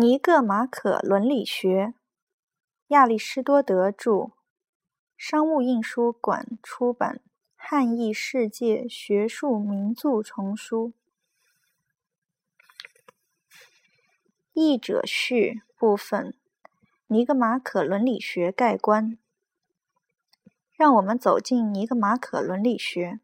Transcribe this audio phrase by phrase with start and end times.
[0.00, 1.92] 尼格马可伦理学，
[2.86, 4.30] 亚里士多德著，
[5.16, 7.20] 商务印书馆出版，
[7.56, 10.92] 汉译世界学术名著丛书。
[14.52, 16.32] 译者序部分：
[17.08, 19.18] 尼格马可伦理学概观。
[20.76, 23.18] 让我们走进尼格马可伦理学。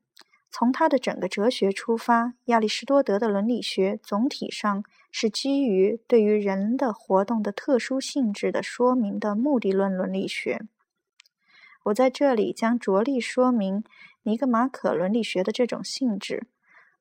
[0.51, 4.85] 从他的整个哲学出发，亚里士多德的伦理学总体上
[5.17, 10.63] 是基于对于人的活动的特殊性质的说明的目的论伦理学。
[11.85, 13.85] 我在这里将着力说明
[14.25, 16.49] 尼格马可伦理学的这种性质。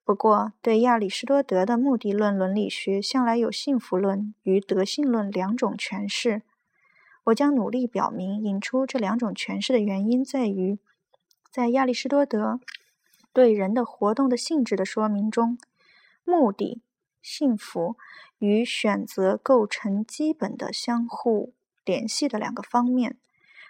[0.04, 6.44] 不过，对亚里士多德的目的论伦理学向来有幸福论与德性论两种诠释。
[7.24, 10.78] 我将努力表明，引出这两种诠释的原因在于，
[11.50, 12.60] 在亚里士多德。
[13.34, 15.58] 对人的活动的性质的说明中，
[16.24, 16.84] 目的、
[17.24, 17.98] 幸福
[18.38, 23.18] 与选择构成基本的相互联系的两个方面。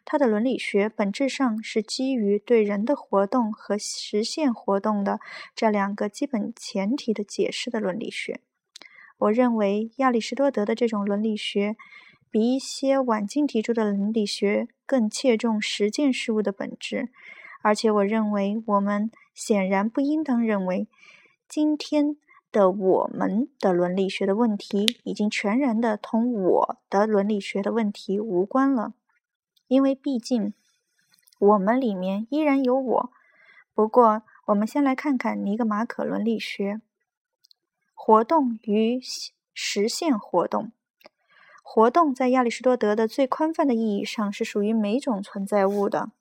[0.03, 5.21] 他的伦理学本质上是基于对人的活动和实现活动的
[5.55, 8.41] 这两个基本前提的解释的伦理学。
[9.19, 11.77] 我认为亚里士多德的这种伦理学
[12.29, 17.09] 比一些晚近提出的伦理学更切中实践事物的本质。
[17.61, 20.89] 而且，我认为我们显然不应当认为
[21.47, 22.17] 今天
[22.53, 28.93] 的我们的伦理学的问题已经全然的同我的伦理学的问题无关了，
[29.67, 30.53] 因为毕竟
[31.39, 33.11] 我们里面依然有我。
[33.73, 36.79] 不过，我们先来看看尼格马可伦理学：
[37.95, 39.01] 活动与
[39.53, 40.71] 实现活动。
[41.63, 46.11] 活动在亚里士多德的最宽泛的意义上是属于每种存在物的。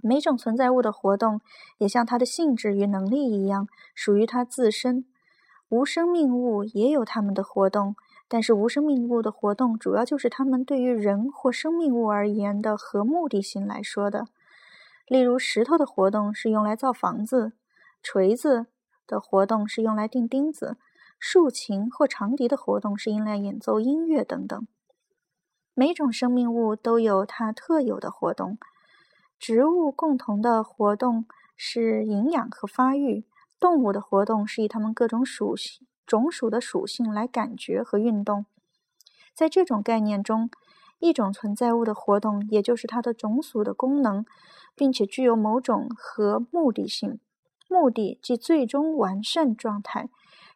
[0.00, 1.40] 每种存在物的活动，
[1.78, 5.04] 也像它的性质与能力一样，属于它自身。
[5.68, 7.94] 无生命物也有它们的活动，
[8.26, 14.28] 但是无生命物的活动，主要就是它们对于人或生命物而言的和目的性来说的。
[15.06, 17.52] 例如，石头的活动是用来造房子，
[18.02, 18.66] 锤子
[19.06, 20.76] 的活动是用来钉钉子，
[21.18, 24.66] 竖琴或长笛的活动是用来演奏音乐等等。
[25.74, 28.58] 每种生命物都有它特有的活动。
[29.38, 31.24] 植物共同的活动
[31.56, 33.24] 是营养和发育，
[33.60, 38.46] 动物的活动是以它们各种属性、种属的属性来感觉和运动。
[39.32, 40.50] 在这种概念中，
[40.98, 44.26] 一种存在物的活动，也就是它的种属的功能，
[44.74, 47.20] 并且具有某种和目的性。
[47.68, 50.08] 目的即最终完善状态，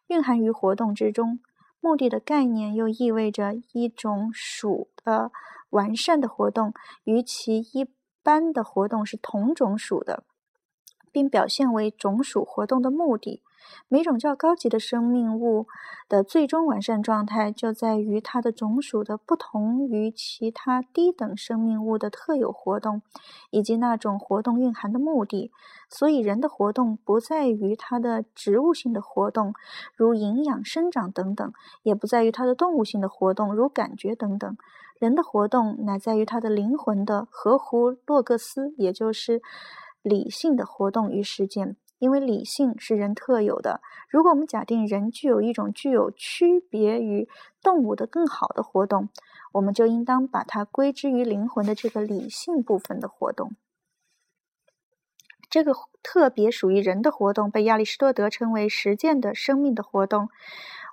[0.07, 1.39] 蕴含于活动之中。
[1.79, 5.31] 目的的概念又意味着一种属的
[5.69, 6.73] 完善的活动
[7.05, 7.87] 与其一。
[8.23, 10.23] 般的活动是同种属的，
[11.11, 13.43] 并表现为种属活动的目的。
[13.87, 15.67] 每种较高级的生命物
[16.09, 23.01] 的最终完善状态，就在于它的种属的不同于其他低等生命物的特有活动，
[23.51, 25.49] 以及那种活动蕴含的目的。
[25.89, 29.53] 所以，人的活动不在于它的植物性的活动，
[29.95, 31.51] 如营养、生长等等；
[31.83, 34.57] 也不在于它的动物性的活动，如感觉等等。
[35.03, 39.41] 人的活动乃在于他的灵魂的合乎洛格斯，也就是
[40.01, 41.75] 理性的活动与实践。
[41.99, 43.81] 因为理性是人特有的。
[44.07, 47.27] 如果我们假定人具有一种具有区别于
[47.61, 49.09] 动物的更好的活动，
[49.51, 53.51] 我们就应当把它归之于灵魂的这个理性部分的活动。
[55.49, 60.29] 这个特别属于人的活动，被亚里士多德称为实践的生命的活动。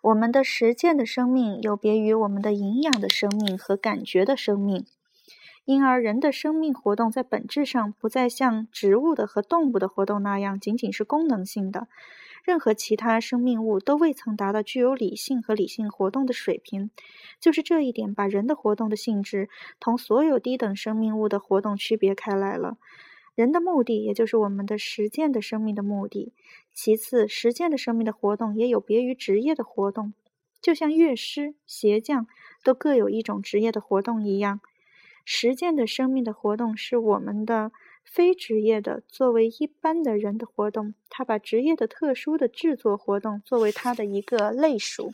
[0.03, 4.87] 我们的实践的生命有别于我们的营养的生命和感觉的生命，
[5.67, 11.87] 因而人的生命活动在本质上不再像植物的和动物的活动那样仅仅是功能性的。
[12.43, 16.91] 任何其他生命物都未曾达到具有理性和理性活动的水平。
[17.39, 22.79] 就是这一点把人的活动的性质同所有低等生命物的活动区别开来了。
[23.35, 26.33] 人的目的，也就是我们的实践的生命的目的。
[26.73, 30.15] 其次，实践的生命的活动也有别于职业的活动，
[30.61, 32.27] 就像乐师、鞋匠
[32.63, 34.61] 都各有一种职业的活动一样。
[35.25, 37.71] 实践的生命的活动是我们的
[38.05, 40.95] 非职业的，作为一般的人的活动。
[41.09, 45.13] 他把职业的特殊的制作活动作为他的一个类属。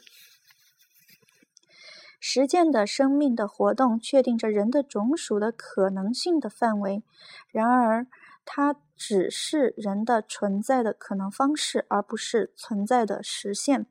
[2.18, 7.02] 实践的生命的活动确定着人的种属的可能性的范围，
[7.50, 8.06] 然而
[8.44, 13.86] 它只是人的存在的可能方式，而不是存在的实现。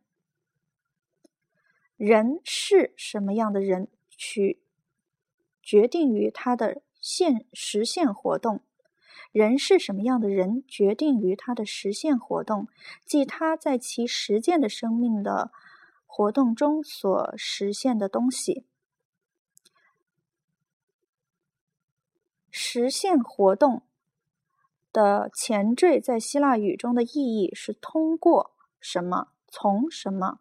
[1.96, 4.62] 人是什么样的人，取
[5.62, 8.60] 决定于他的现实现活动；
[9.32, 12.68] 人是什么样的人，决定于他的实现活动，
[13.06, 15.52] 即他在其实践的生命的。
[16.18, 18.66] 活动中所实现的东西。
[22.50, 23.82] 实现活动
[24.94, 30.40] 的前缀在希腊语中的意义是通过什么，从什么。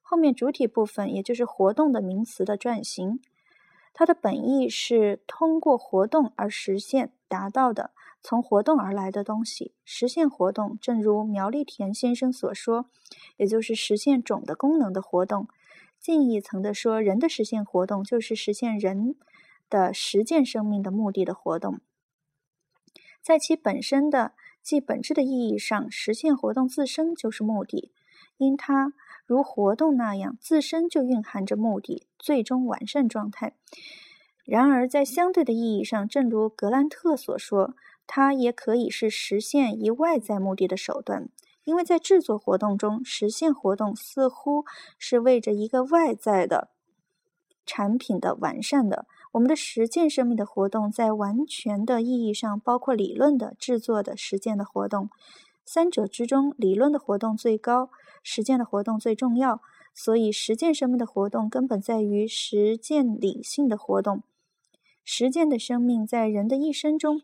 [0.00, 3.20] 后面主体部分，也就是活动的名词的转型，
[3.92, 7.90] 它的本意是通过活动而实现达到的，
[8.22, 9.72] 从活动而来的东西。
[9.84, 12.86] 实现活动，正如苗栗田先生所说，
[13.36, 15.48] 也就是实现种的功能的活动。
[15.98, 19.16] 近一层的说，人的实现活动就是实现人。
[19.70, 21.80] 的实践生命的目的的活动，
[23.20, 24.32] 在其本身的
[24.62, 27.90] 即本质的意义上，实现活动自身就是目的，
[28.36, 28.92] 因它
[29.26, 33.54] 如活动那样自身就蕴含着目的，最终完善状态。
[34.44, 37.74] 然而，在相对的意义上，正如格兰特所说，
[38.06, 41.30] 它也可以是实现一外在目的的手段，
[41.64, 44.66] 因为在制作活动中，实现活动似乎
[44.98, 46.68] 是为着一个外在的
[47.64, 49.06] 产品的完善的。
[49.32, 55.08] 我们的实践生命的活动，在完全的意义上包括理论的、制作的、实践的活动。
[55.64, 57.88] 三者之中，理论的活动最高，
[58.22, 59.62] 实践的活动最重要。
[59.94, 64.22] 所以，实践生命的活动根本在于实践理性的活动。
[65.04, 67.20] 实践的生命在人的一生中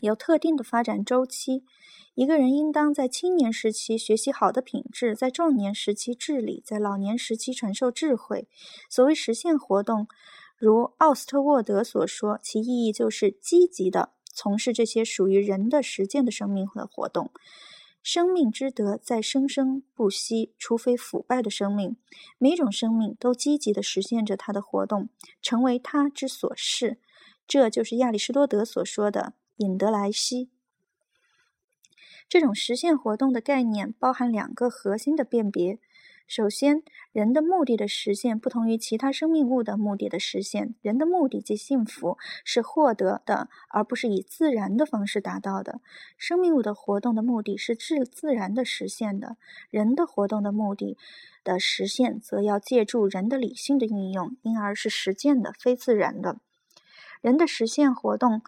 [0.00, 1.64] 有特定的发展周期。
[2.14, 8.48] 一个人应当在青年时期学习好的品质，在壮年时期治理，在老年时期传授智慧。
[8.88, 10.06] 所谓实现活动。
[10.56, 17.32] 如奥斯特沃德所说，其意义就是积极的从事这些属于人的实践的生命和活动。
[18.04, 21.96] 生命之德在生生不息，除非腐败的生命。
[22.36, 25.08] 每种生命都积极的实现着它的活动，
[25.40, 26.98] 成为它之所是。
[27.48, 30.50] 这就是亚里士多德所说的“引得来兮”。
[32.28, 35.78] 这种实现活动的概念包含两个核心的辨别。
[36.26, 36.82] 首先，
[37.12, 40.74] 人的目的的实现不同于其他生命物的目的的实现。
[40.80, 45.80] 人的目的即幸福是获得的，而不是以自然的方式达到的。
[46.16, 49.36] 生命物的活动的目的是自自然的实现的，
[49.70, 50.96] 人的活动的目的
[51.44, 56.38] 的实现则要借助人的理性的运用，因而是实践的，非自然的。
[57.20, 58.42] 人的实现活动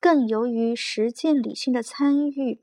[0.00, 2.60] 更由于实践理性的参与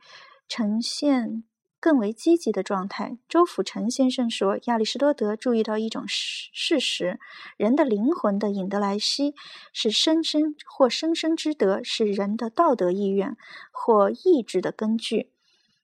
[0.47, 1.43] 呈现。
[1.85, 3.19] 更为积极的状态。
[3.29, 7.19] 周辅成先生说，亚里士多德注意到一种事事实：
[7.57, 9.35] 人的灵魂的引得来兮，
[9.71, 13.37] 是生生或生生之德，是人的道德意愿
[13.71, 15.31] 或意志的根据。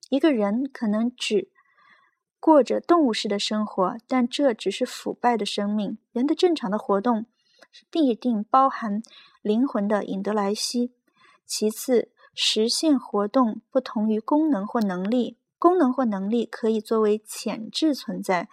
[0.09, 1.51] 一个人可能只
[2.39, 5.99] 过着动物式的生活，但这只是腐败的生命。
[6.11, 7.27] 人的正常的活动
[7.91, 9.03] 必定包含
[9.43, 10.95] 灵魂的引得来兮。
[11.45, 15.37] 其次，实现活动不同于功能或能力。
[15.61, 18.49] 功能或能力可以作为潜质存在，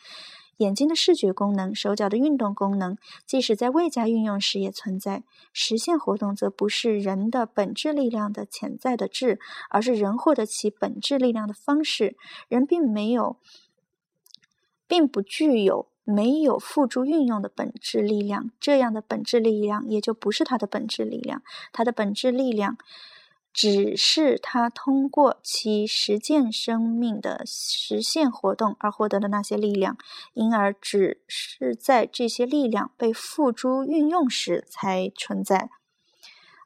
[0.59, 5.23] 眼睛的视觉功能、手脚的运动功能，即使在未加运用时也存在。
[5.51, 9.41] 实现活动则不是人的本质力量的潜在的质，
[9.71, 12.15] 而是人获得其本质力量的方式。
[12.47, 13.39] 人并没有，
[14.87, 21.43] 并不具有没有付诸运用的本质力量，这样的本质力量也就不是它的本质力量。
[21.73, 22.77] 它的本质力量。
[23.53, 29.97] 只是他通过其实践生命的实现活动而获得的那些力量，
[30.35, 35.71] 因而只是在这些力量被付诸运用时才存在。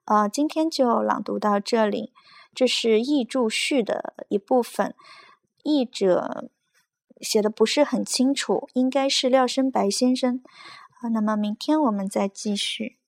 [0.04, 2.12] 呃，今天就朗读到这里，
[2.54, 4.94] 这是译注序的一部分，
[5.62, 6.50] 译者
[7.20, 10.42] 写的不是很清楚，应该是廖生白先生。
[11.12, 12.98] 那么明天我们再继续。